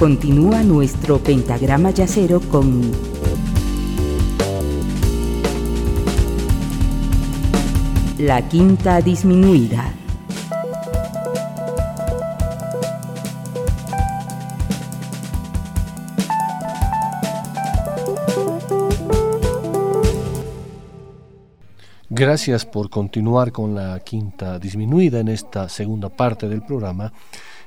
[0.00, 2.90] Continúa nuestro pentagrama yacero con
[8.16, 9.92] la quinta disminuida.
[22.08, 27.12] Gracias por continuar con la quinta disminuida en esta segunda parte del programa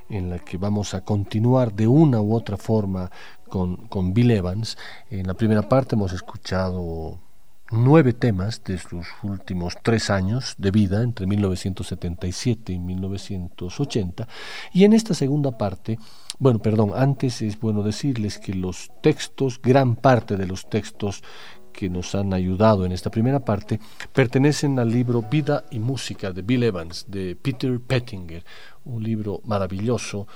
[0.10, 3.10] en la que vamos a continuar de una u otra forma
[3.50, 4.78] con, Bill Evans.
[5.10, 7.20] En la primera parte hemos escuchado
[7.72, 14.28] nueve temas de sus últimos tres años de vida, entre 1977 y 1980.
[14.74, 16.00] Y en esta segunda parte,
[16.40, 21.24] bueno, perdón, antes es bueno decirles que los textos, gran parte de los textos
[21.74, 23.80] que nos han ayudado en esta primera parte
[24.14, 28.46] pertenecen al libro Vida y Música de Bill Evans, de Peter Pettinger,
[28.86, 30.28] un libro maravilloso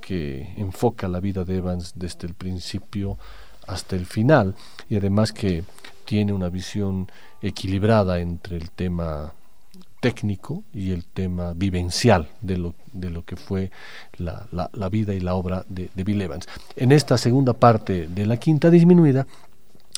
[0.00, 3.18] que enfoca la vida de Evans desde el principio
[3.66, 4.54] hasta el final
[4.88, 5.64] y además que
[6.04, 9.32] tiene una visión equilibrada entre el tema
[10.00, 13.70] técnico y el tema vivencial de lo, de lo que fue
[14.18, 16.46] la, la, vida y la obra de, de Bill Evans.
[16.76, 19.26] En esta segunda parte de la quinta disminuida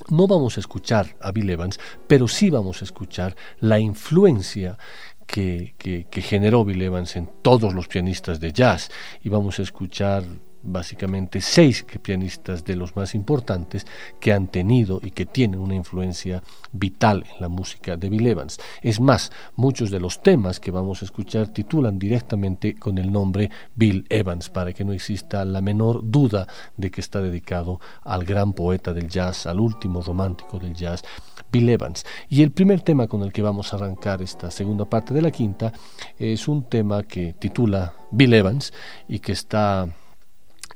[0.09, 4.79] no vamos a escuchar a Bill Evans, pero sí vamos a escuchar la influencia
[5.27, 8.91] que, que, que, generó Bill Evans en todos los pianistas de jazz.
[9.23, 10.25] Y vamos a escuchar
[10.67, 13.87] básicamente seis pianistas de los más importantes
[14.21, 18.59] que han tenido y que tienen una influencia vital en la música de Bill Evans.
[18.83, 23.51] Es más, muchos de los temas que vamos a escuchar titulan directamente con el nombre
[23.75, 28.53] Bill Evans, para que no exista la menor duda de que está dedicado al gran
[28.53, 31.03] poeta del jazz, al último romántico del jazz,
[31.51, 32.05] Bill Evans.
[32.29, 35.31] Y el primer tema con el que vamos a arrancar esta segunda parte de la
[35.31, 35.73] quinta
[36.19, 38.73] es un tema que titula Bill Evans
[39.09, 39.89] y que está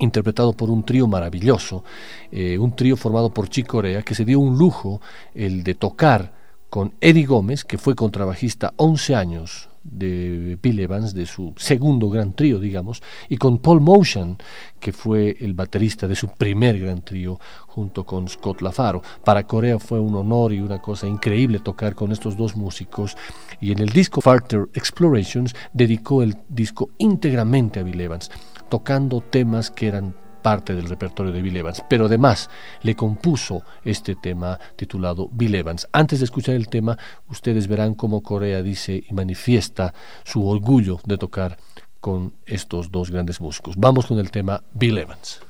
[0.01, 1.85] interpretado por un trío maravilloso,
[2.33, 5.01] eh, un trío formado por Chick Corea, que se dio un lujo
[5.35, 6.33] el de tocar
[6.69, 12.35] con Eddie Gómez, que fue contrabajista 11 años de Bill Evans, de su segundo gran
[12.35, 14.37] trío, digamos, y con Paul Motion,
[14.79, 19.03] que fue el baterista de su primer gran trío, junto con Scott LaFaro.
[19.25, 23.17] Para Corea fue un honor y una cosa increíble tocar con estos dos músicos,
[23.61, 28.31] y en el disco Farter Explorations dedicó el disco íntegramente a Bill Evans
[28.71, 32.49] tocando temas que eran parte del repertorio de Bill Evans, pero además
[32.83, 35.87] le compuso este tema titulado Bill Evans.
[35.93, 36.97] Antes de escuchar el tema,
[37.29, 39.93] ustedes verán cómo Corea dice y manifiesta
[40.25, 41.59] su orgullo de tocar
[42.01, 43.77] con estos dos grandes músicos.
[43.77, 45.41] Vamos con el tema Bill Evans.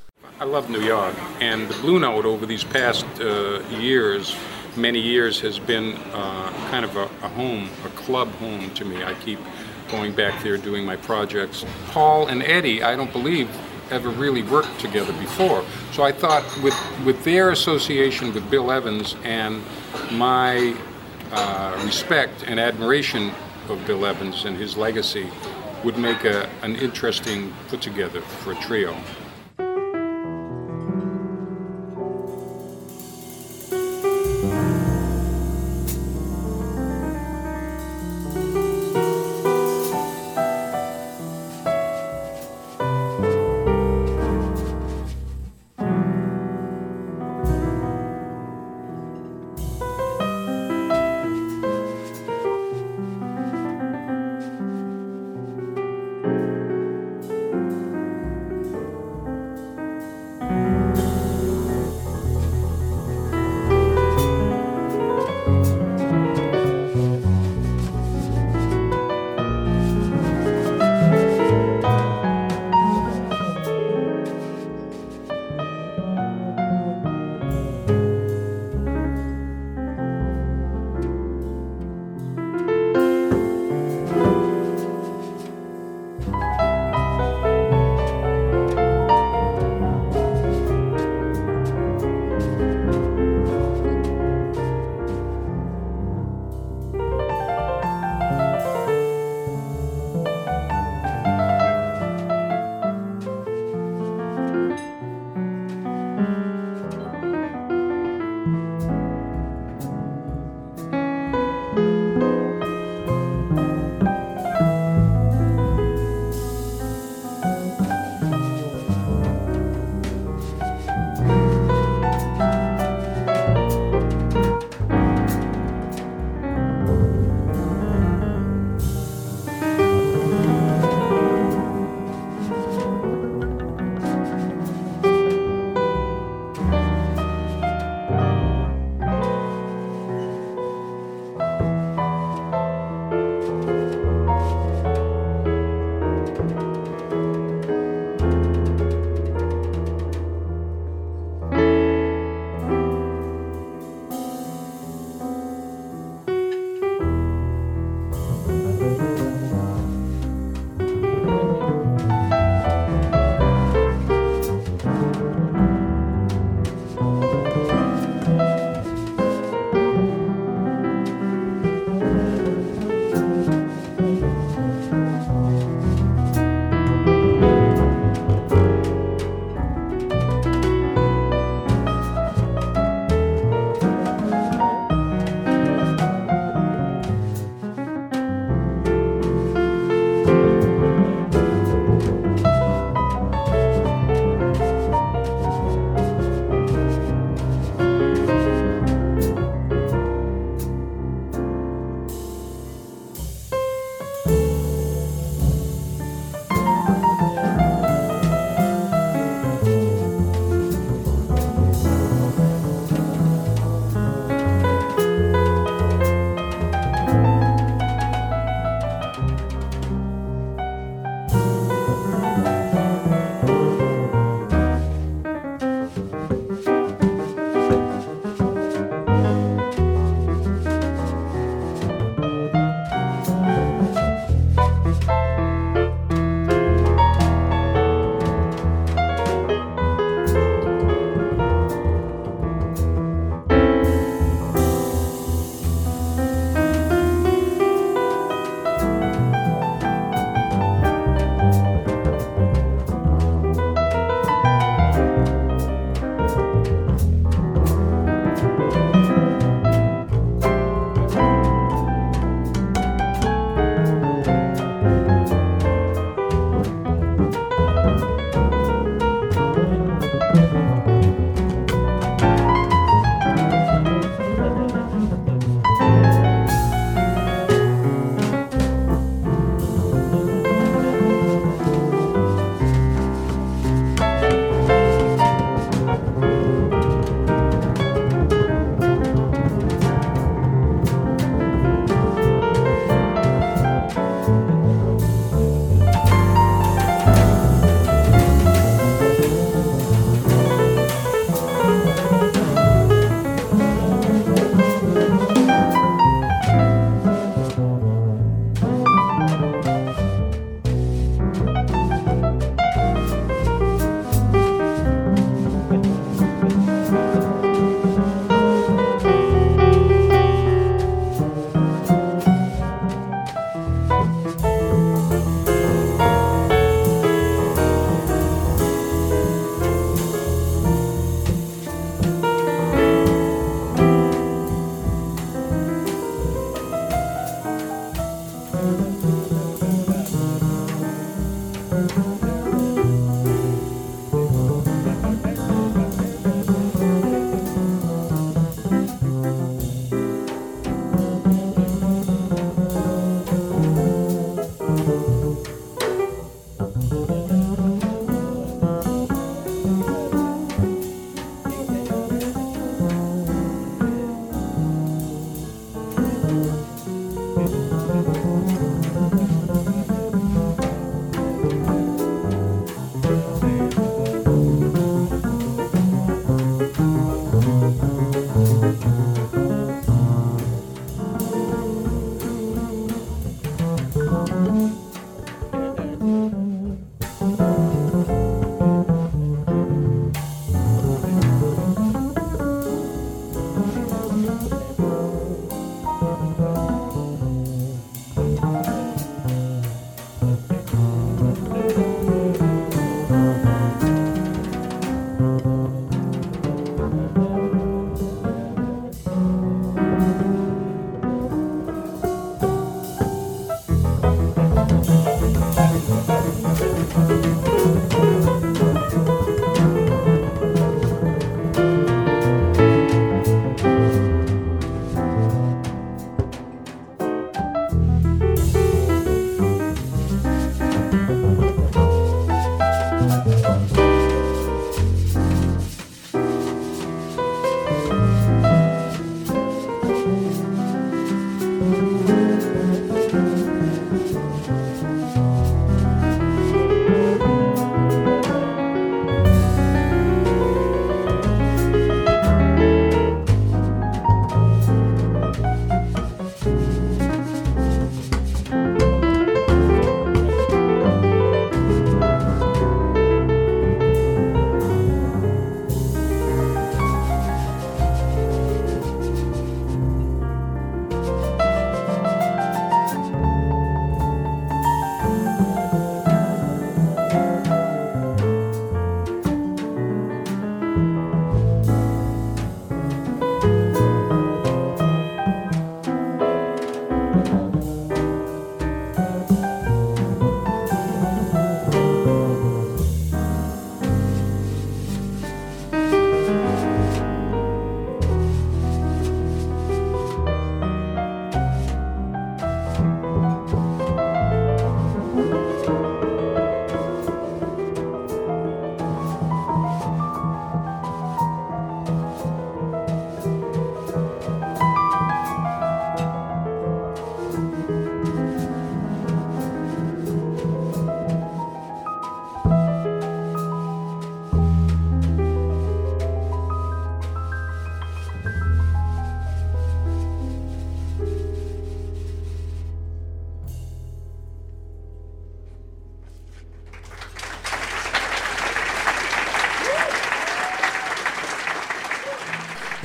[0.41, 4.35] I love New York, and the Blue Note over these past uh, years,
[4.75, 9.05] many years, has been uh, kind of a, a home, a club home to me.
[9.05, 9.39] I keep
[9.91, 11.65] going back there doing my projects.
[11.89, 13.49] Paul and Eddie, I don't believe,
[13.91, 15.65] ever really worked together before.
[15.93, 19.63] So I thought with, with their association with Bill Evans and
[20.13, 20.77] my
[21.33, 23.33] uh, respect and admiration
[23.69, 25.29] of Bill Evans and his legacy
[25.85, 28.97] would make a, an interesting put together for a trio.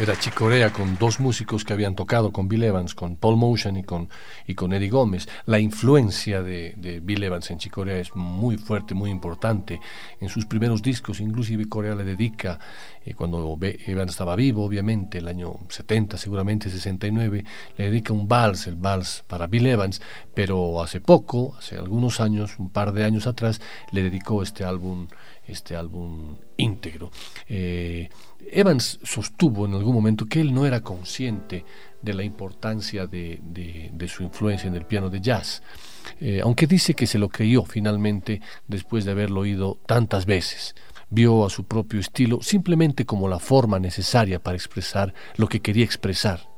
[0.06, 3.82] Era Chicorea con dos músicos que habían tocado con Bill Evans, con Paul Motion y
[3.82, 4.08] con,
[4.46, 5.28] y con Eddie Gómez.
[5.48, 9.80] La influencia de, de Bill Evans en Chicorea es muy fuerte, muy importante.
[10.22, 12.60] En sus primeros discos, inclusive Corea le dedica,
[13.04, 17.44] eh, cuando Evans estaba vivo, obviamente, el año 70, seguramente 69,
[17.76, 20.04] le dedica un vals, el vals para Bill Evans,
[20.36, 23.60] pero hace poco, hace algunos años, un par de años atrás,
[23.90, 25.08] le dedicó este álbum
[25.48, 27.12] este álbum íntegro.
[27.48, 28.10] Eh,
[28.52, 31.66] Evans sostuvo en algún momento que él no era consciente
[32.02, 35.64] de la importancia de, su influencia en el piano de jazz,
[36.20, 40.76] eh, aunque dice que se lo creyó finalmente después de haberlo oído tantas veces.
[41.10, 45.86] Vio a su propio estilo simplemente como la forma necesaria para expresar lo que quería
[45.86, 46.50] expresar.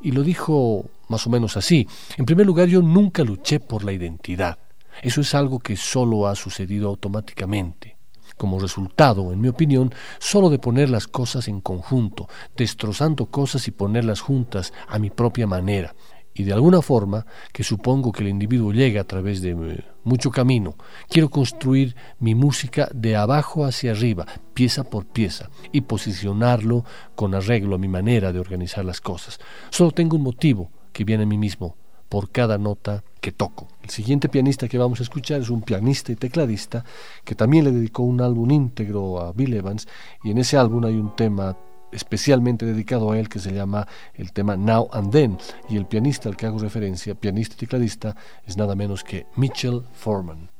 [0.00, 1.86] Y lo dijo más o menos así.
[2.16, 4.58] En primer lugar, yo nunca luché por la identidad.
[5.02, 7.95] Eso es algo que solo ha sucedido automáticamente
[8.36, 13.70] como resultado, en mi opinión, solo de poner las cosas en conjunto, destrozando cosas y
[13.70, 15.94] ponerlas juntas a mi propia manera.
[16.38, 20.30] Y de alguna forma, que supongo que el individuo llega a través de eh, mucho
[20.30, 20.76] camino,
[21.08, 27.76] quiero construir mi música de abajo hacia arriba, pieza por pieza, y posicionarlo con arreglo
[27.76, 29.40] a mi manera de organizar las cosas.
[29.70, 31.76] Solo tengo un motivo que viene a mí mismo,
[32.08, 33.68] por cada nota que toco.
[33.82, 36.84] El siguiente pianista que vamos a escuchar es un pianista y tecladista
[37.24, 39.88] que también le dedicó un álbum íntegro a Bill Evans
[40.22, 41.56] y en ese álbum hay un tema
[41.92, 46.28] especialmente dedicado a él que se llama el tema Now and Then y el pianista
[46.28, 50.55] al que hago referencia, pianista y tecladista, es nada menos que Mitchell Foreman.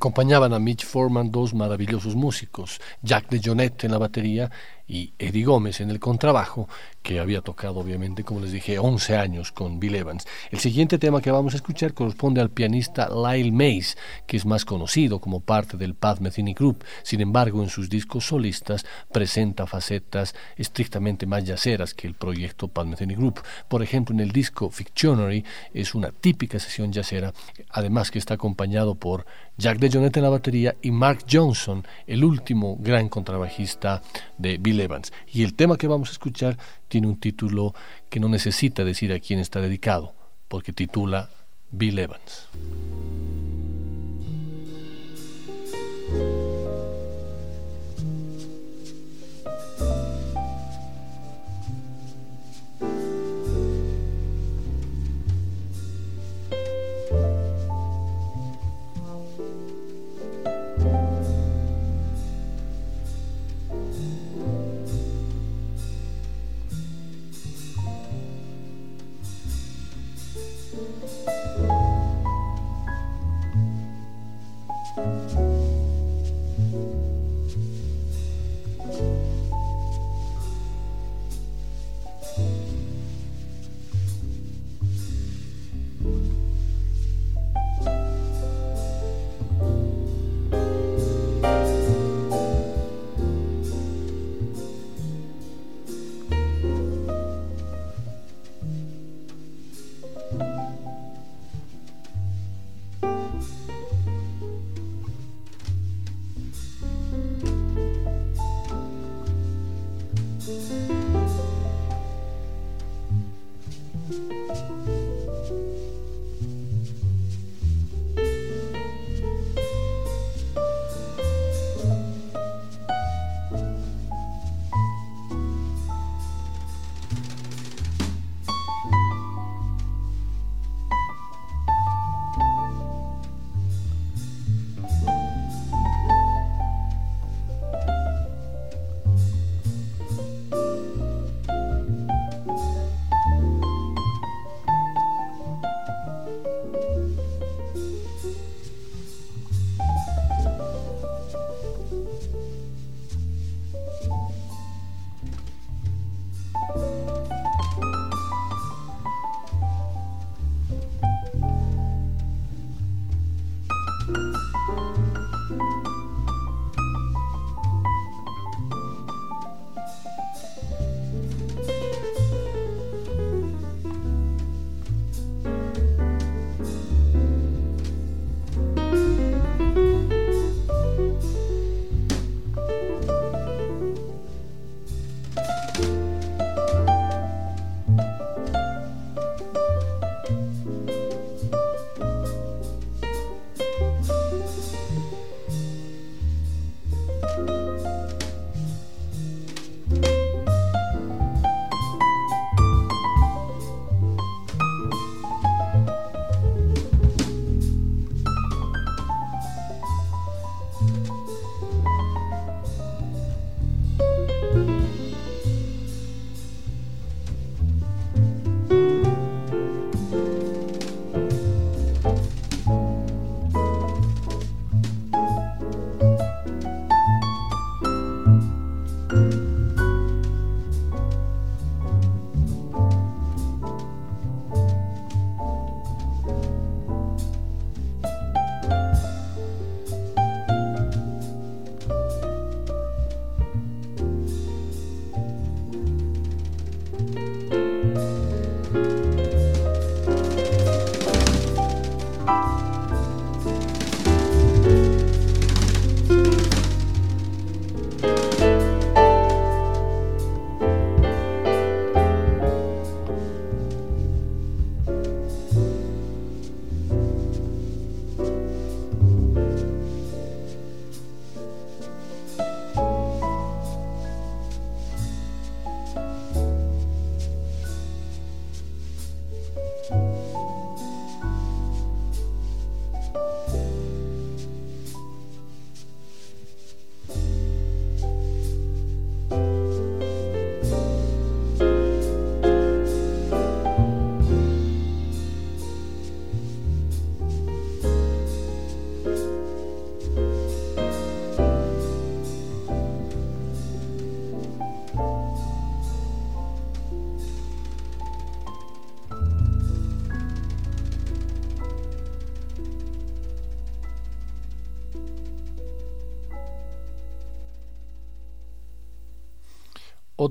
[0.00, 4.50] Acompañaban a Mitch Foreman dos maravillosos músicos, Jack de Jonette en la batería
[4.90, 6.68] y Eddie Gómez en el contrabajo,
[7.00, 10.26] que había tocado obviamente, como les dije, 11 años con Bill Evans.
[10.50, 14.64] El siguiente tema que vamos a escuchar corresponde al pianista Lyle Mays, que es más
[14.64, 16.84] conocido como parte del Pat Metheny Group.
[17.04, 22.86] Sin embargo, en sus discos solistas presenta facetas estrictamente más yaceras que el proyecto Pat
[22.86, 23.40] Metheny Group.
[23.68, 27.32] Por ejemplo, en el disco Fictionary es una típica sesión yacera,
[27.70, 29.24] además que está acompañado por
[29.56, 34.02] Jack DeJohnette en la batería y Mark Johnson, el último gran contrabajista
[34.36, 35.12] de Bill Evans.
[35.32, 37.74] Y el tema que vamos a escuchar tiene un título
[38.08, 40.14] que no necesita decir a quién está dedicado,
[40.48, 41.30] porque titula
[41.70, 42.48] Bill Evans.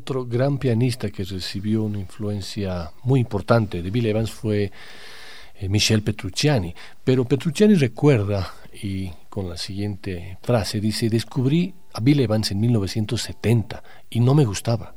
[0.09, 4.71] Otro gran pianista que recibió una influencia muy importante de Bill Evans fue
[5.53, 6.73] eh, Michel Petrucciani.
[7.03, 13.83] Pero Petrucciani recuerda, y con la siguiente frase, dice, descubrí a Bill Evans en 1970
[14.09, 14.95] y no me gustaba.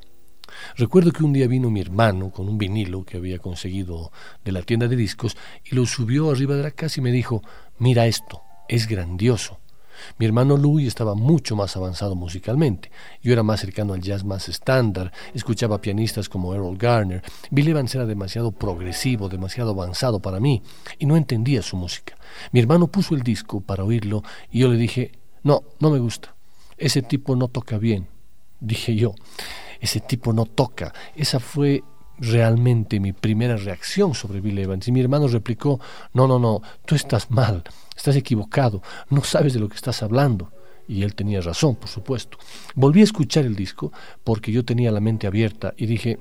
[0.77, 4.63] Recuerdo que un día vino mi hermano con un vinilo que había conseguido de la
[4.63, 5.37] tienda de discos
[5.71, 7.43] y lo subió arriba de la casa y me dijo,
[7.77, 9.61] mira esto, es grandioso.
[10.19, 12.91] Mi hermano Louis estaba mucho más avanzado musicalmente.
[13.23, 17.23] Yo era más cercano al jazz más estándar, escuchaba pianistas como Errol Garner.
[17.51, 20.63] Bill Evans era demasiado progresivo, demasiado avanzado para mí,
[20.99, 22.17] y no entendía su música.
[22.53, 25.13] Mi hermano puso el disco para oírlo y yo le dije,
[25.43, 26.35] no, no me gusta.
[26.77, 28.09] Ese tipo no toca bien.
[28.61, 29.15] Dije yo
[29.83, 30.95] ese tipo no toca.
[31.15, 31.83] Esa fue
[32.19, 34.87] realmente mi primera reacción sobre Bill Evans.
[34.87, 35.81] Y mi hermano replicó,
[36.15, 37.65] no, no, no, tú estás mal,
[37.97, 40.53] estás equivocado, no sabes de lo que estás hablando.
[40.89, 42.39] Y él tenía razón, por supuesto.
[42.75, 43.93] Volví a escuchar el disco
[44.25, 46.19] porque yo tenía la mente abierta y dije,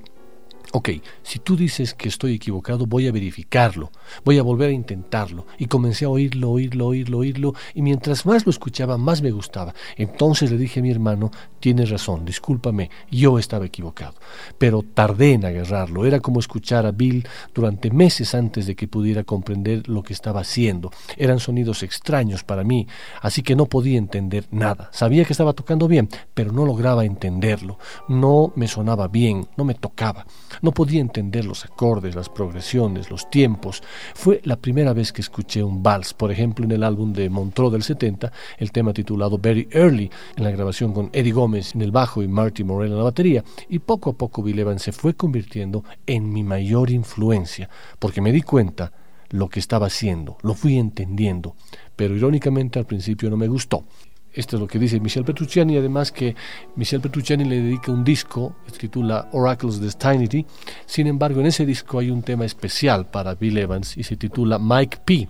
[0.74, 0.88] Ok,
[1.22, 3.92] si tú dices que estoy equivocado, voy a verificarlo,
[4.24, 5.46] voy a volver a intentarlo.
[5.58, 9.74] Y comencé a oírlo, oírlo, oírlo, oírlo, y mientras más lo escuchaba, más me gustaba.
[9.98, 11.30] Entonces le dije a mi hermano,
[11.60, 14.14] tienes razón, discúlpame, yo estaba equivocado.
[14.56, 19.24] Pero tardé en agarrarlo, era como escuchar a Bill durante meses antes de que pudiera
[19.24, 20.90] comprender lo que estaba haciendo.
[21.18, 22.86] Eran sonidos extraños para mí,
[23.20, 24.88] así que no podía entender nada.
[24.94, 27.78] Sabía que estaba tocando bien, pero no lograba entenderlo.
[28.08, 30.24] No me sonaba bien, no me tocaba.
[30.62, 33.82] No podía entender los acordes, las progresiones, los tiempos.
[34.14, 37.72] Fue la primera vez que escuché un vals, por ejemplo, en el álbum de Montreux
[37.72, 41.90] del 70, el tema titulado Very Early, en la grabación con Eddie Gómez en el
[41.90, 43.42] bajo y Marty Morell en la batería.
[43.68, 48.30] Y poco a poco Bill Evans se fue convirtiendo en mi mayor influencia, porque me
[48.30, 48.92] di cuenta
[49.30, 51.56] lo que estaba haciendo, lo fui entendiendo,
[51.96, 53.82] pero irónicamente al principio no me gustó.
[54.32, 56.34] Esto es lo que dice Michel Petrucciani, además que
[56.76, 60.44] Michel Petrucciani le dedica un disco titula Oracles of Destinity.
[60.86, 64.58] Sin embargo, en ese disco hay un tema especial para Bill Evans y se titula
[64.58, 65.28] Mike P.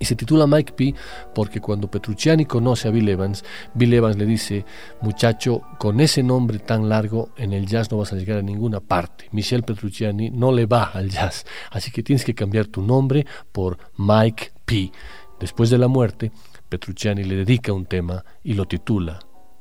[0.00, 0.94] Y se titula Mike P
[1.34, 4.64] porque cuando Petrucciani conoce a Bill Evans, Bill Evans le dice,
[5.02, 8.80] muchacho, con ese nombre tan largo en el jazz no vas a llegar a ninguna
[8.80, 9.28] parte.
[9.32, 13.78] Michel Petrucciani no le va al jazz, así que tienes que cambiar tu nombre por
[13.96, 14.92] Mike P.
[15.40, 16.32] Después de la muerte,
[16.68, 19.18] Petrucciani le dedica un tema y lo titula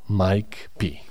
[0.09, 1.06] Mike P.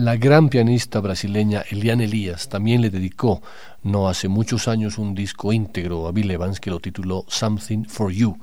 [0.00, 3.42] La gran pianista brasileña Eliane Elias también le dedicó
[3.82, 8.10] no hace muchos años un disco íntegro a Bill Evans que lo tituló Something for
[8.10, 8.38] You,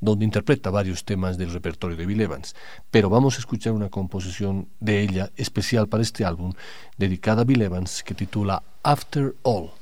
[0.00, 2.54] donde interpreta varios temas del repertorio de Bill Evans.
[2.92, 6.52] Pero vamos a escuchar una composición de ella especial para este álbum,
[6.96, 9.79] dedicada a Bill Evans, que titula After All.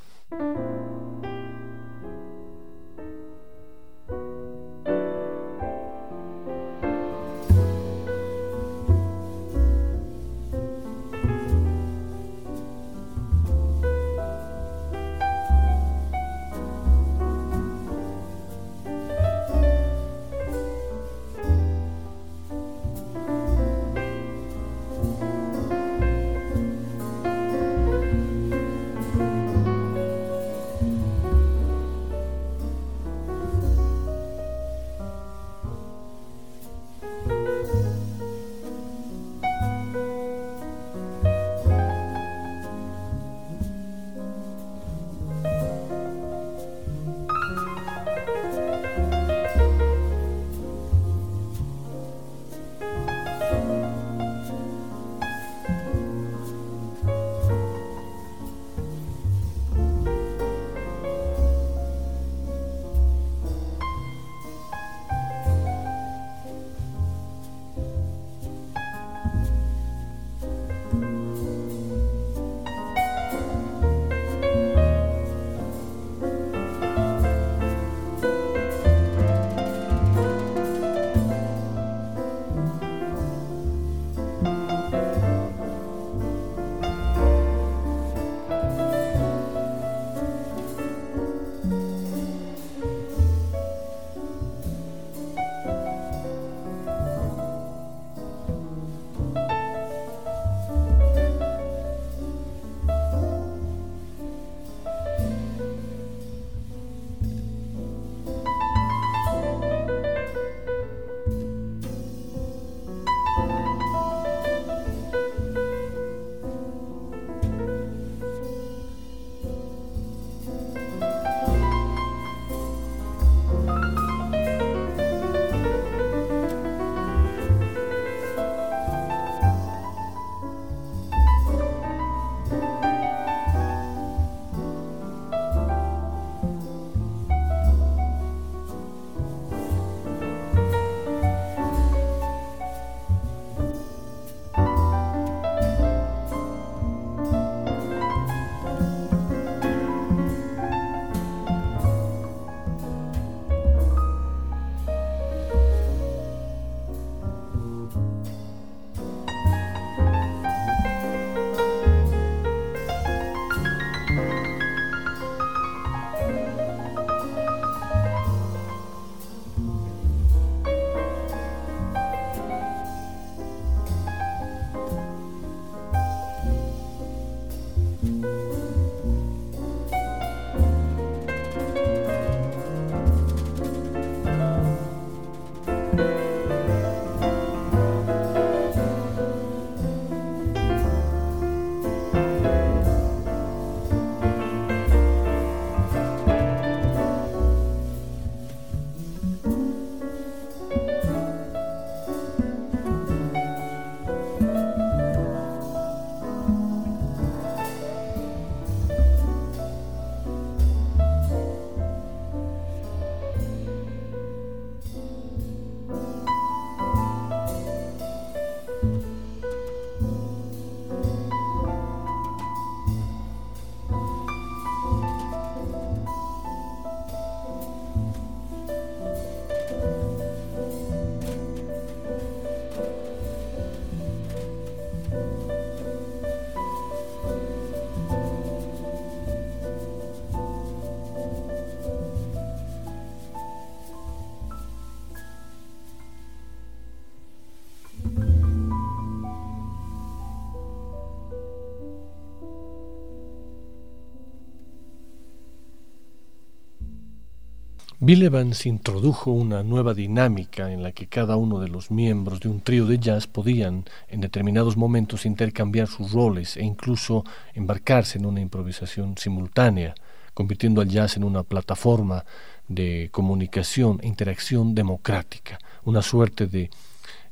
[258.08, 262.48] Bill Evans introdujo una nueva dinámica en la que cada uno de los miembros de
[262.48, 268.24] un trío de jazz podían en determinados momentos intercambiar sus roles e incluso embarcarse en
[268.24, 269.94] una improvisación simultánea,
[270.32, 272.24] convirtiendo al jazz en una plataforma
[272.66, 276.70] de comunicación e interacción democrática, una suerte de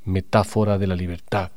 [0.04, 1.52] metáfora de la libertad.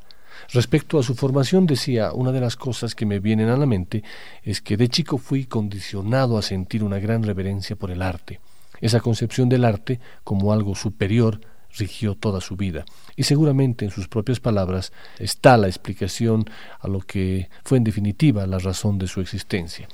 [0.48, 4.02] Respecto a su formación, decía, una de las cosas que me vienen a la mente
[4.42, 8.40] es que de chico fui condicionado a sentir una gran reverencia por el arte.
[8.80, 11.40] Esa concepción del arte como algo superior
[11.76, 12.84] rigió toda su vida.
[13.16, 16.44] Y seguramente en sus propias palabras está la explicación
[16.80, 19.88] a lo que fue en definitiva la razón de su existencia.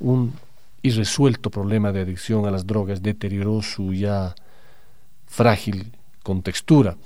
[0.00, 0.32] Un
[0.82, 4.34] irresuelto problema de adicción a las drogas deterioró su ya
[5.26, 6.96] frágil contextura.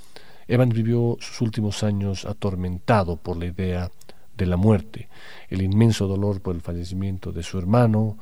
[0.46, 3.90] Evans vivió sus últimos años atormentado por la idea
[4.36, 5.08] de la muerte,
[5.50, 8.16] el inmenso dolor por el fallecimiento de su hermano,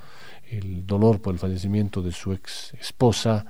[0.50, 3.46] el dolor por el fallecimiento de su ex esposa,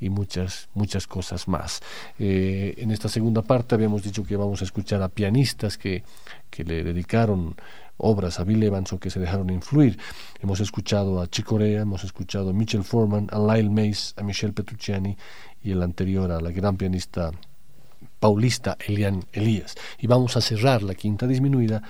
[0.00, 1.80] y muchas, muchas cosas más.
[2.18, 6.02] Eh, en esta segunda parte habíamos dicho que vamos a escuchar a pianistas que,
[6.48, 7.54] que le dedicaron
[7.98, 9.98] obras a Bill Evans o que se dejaron influir.
[10.40, 14.54] Hemos escuchado a Chick Corea, hemos escuchado a Mitchell Foreman, a Lyle Mays, a Michelle
[14.54, 15.16] Petrucciani
[15.62, 17.30] y el anterior a la gran pianista
[18.18, 19.74] paulista Elian Elías.
[19.98, 21.82] Y vamos a cerrar la quinta disminuida,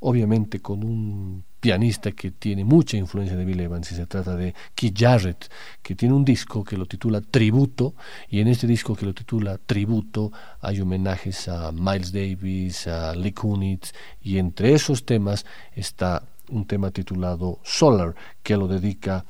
[0.00, 4.54] obviamente con un pianista que tiene mucha influencia de Bill Evans y se trata de
[4.74, 5.50] Keith Jarrett,
[5.82, 7.94] que tiene un disco que lo titula Tributo
[8.28, 10.30] y en este disco que lo titula Tributo
[10.60, 13.92] hay homenajes a Miles Davis, a Lee Kunitz
[14.22, 15.44] y entre esos temas
[15.74, 19.24] está un tema titulado Solar que lo dedica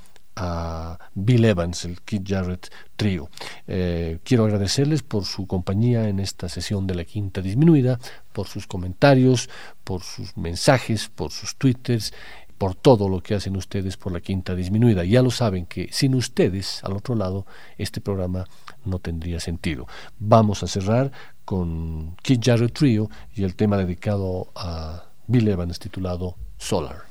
[1.15, 3.31] Bill Evans, el Keith Jarrett Trio.
[3.67, 7.99] Eh, quiero agradecerles por su compañía en esta sesión de la quinta disminuida,
[8.33, 9.49] por sus comentarios,
[9.85, 12.13] por sus mensajes, por sus twitters
[12.59, 15.05] por todo lo que hacen ustedes por la quinta disminuida.
[15.05, 17.47] Ya lo saben que sin ustedes al otro lado
[17.79, 18.47] este programa
[18.85, 19.87] no tendría sentido.
[20.19, 21.13] Vamos a cerrar
[21.45, 27.03] con Keith Jarrett Trio y el tema dedicado a Bill Evans titulado Solar.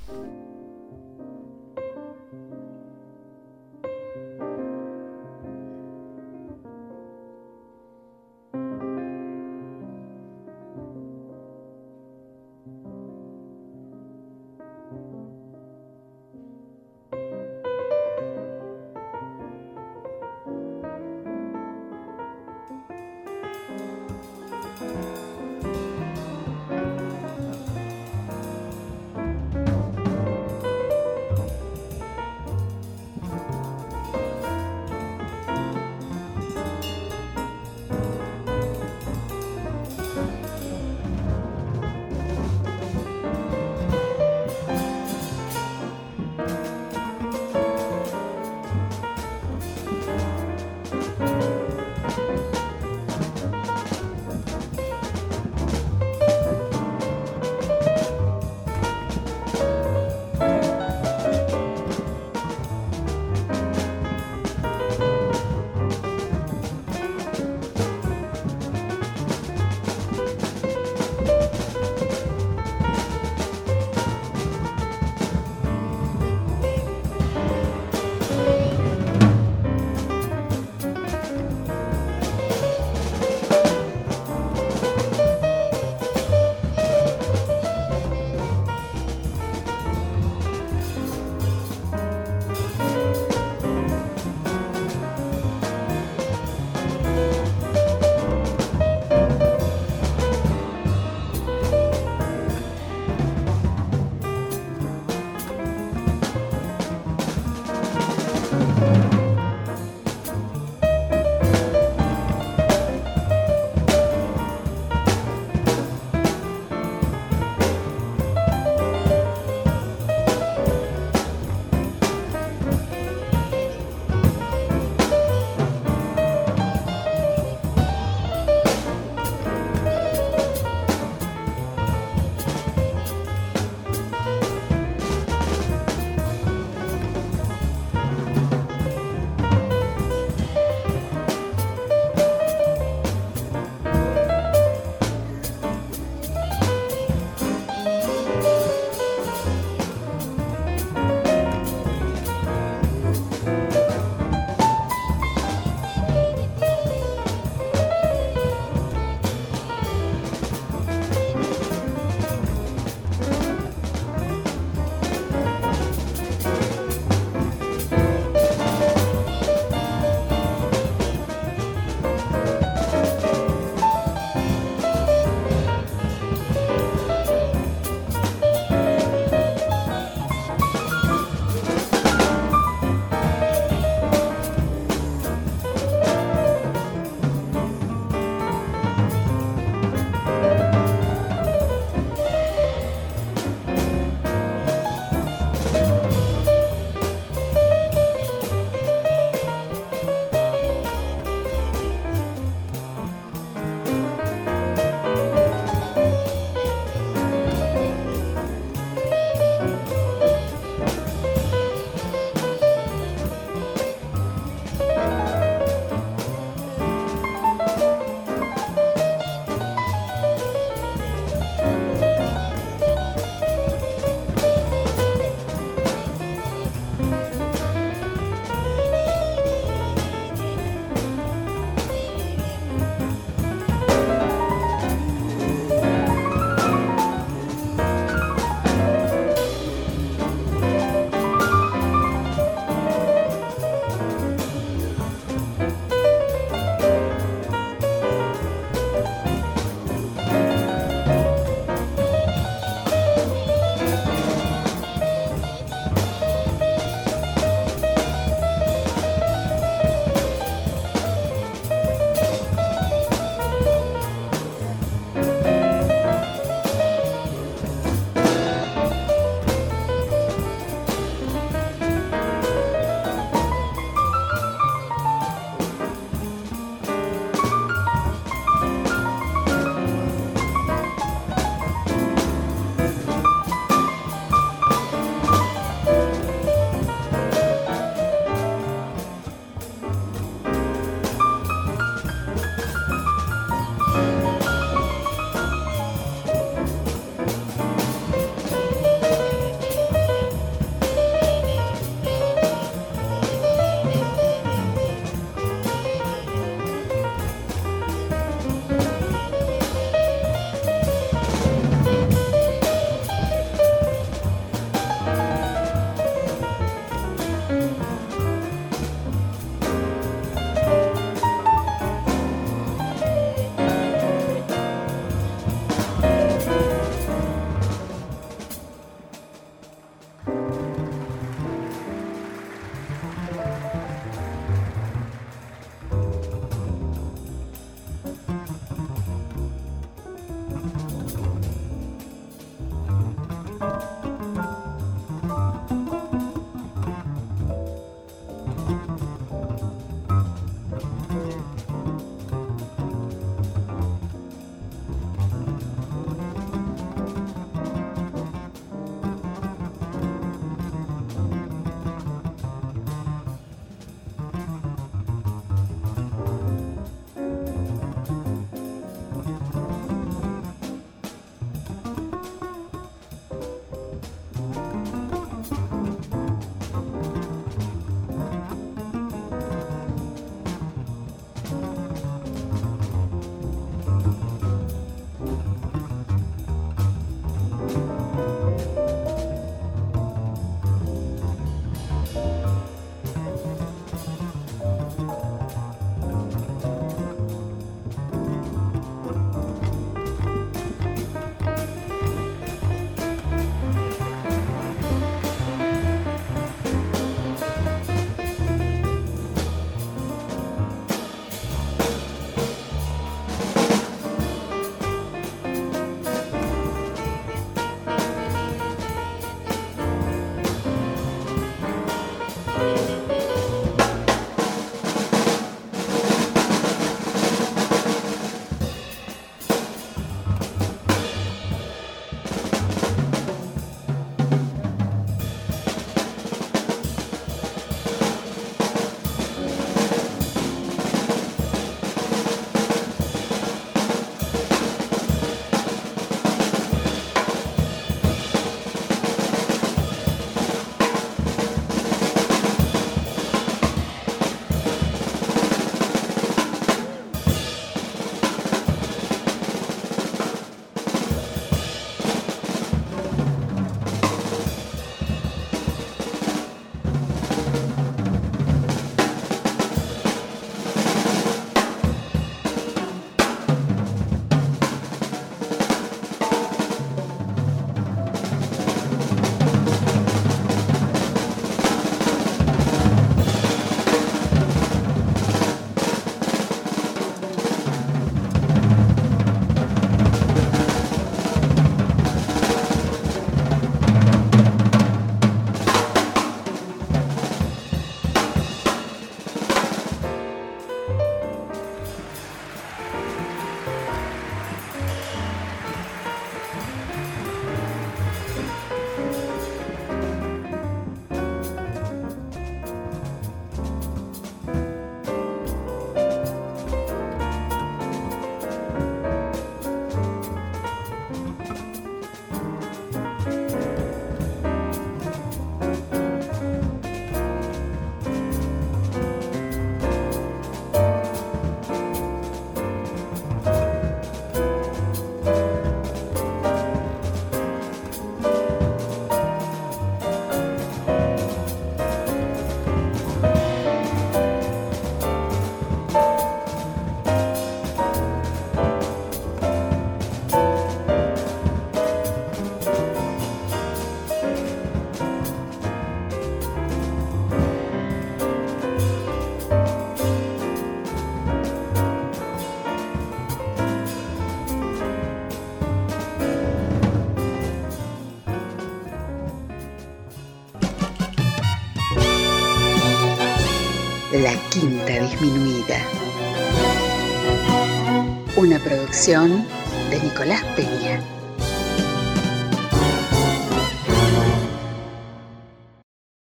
[578.87, 579.56] Producción.